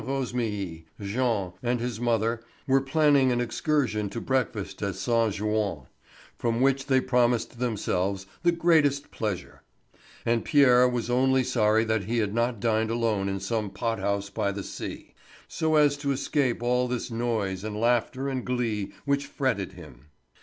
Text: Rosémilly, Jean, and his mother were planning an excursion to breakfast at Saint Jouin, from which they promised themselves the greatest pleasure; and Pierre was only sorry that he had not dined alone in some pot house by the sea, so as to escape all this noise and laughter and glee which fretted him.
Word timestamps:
Rosémilly, 0.01 0.85
Jean, 0.99 1.53
and 1.61 1.79
his 1.79 1.99
mother 1.99 2.41
were 2.65 2.81
planning 2.81 3.31
an 3.31 3.39
excursion 3.39 4.09
to 4.09 4.19
breakfast 4.19 4.81
at 4.81 4.95
Saint 4.95 5.35
Jouin, 5.35 5.83
from 6.39 6.59
which 6.59 6.87
they 6.87 6.99
promised 6.99 7.59
themselves 7.59 8.25
the 8.41 8.51
greatest 8.51 9.11
pleasure; 9.11 9.61
and 10.25 10.43
Pierre 10.43 10.89
was 10.89 11.11
only 11.11 11.43
sorry 11.43 11.83
that 11.83 12.05
he 12.05 12.17
had 12.17 12.33
not 12.33 12.59
dined 12.59 12.89
alone 12.89 13.29
in 13.29 13.39
some 13.39 13.69
pot 13.69 13.99
house 13.99 14.31
by 14.31 14.51
the 14.51 14.63
sea, 14.63 15.13
so 15.47 15.75
as 15.75 15.95
to 15.97 16.11
escape 16.11 16.63
all 16.63 16.87
this 16.87 17.11
noise 17.11 17.63
and 17.63 17.79
laughter 17.79 18.27
and 18.27 18.43
glee 18.43 18.93
which 19.05 19.27
fretted 19.27 19.73
him. 19.73 20.07